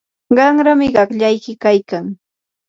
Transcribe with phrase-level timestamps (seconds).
[0.37, 2.05] qanrami qaqllayki kaykan.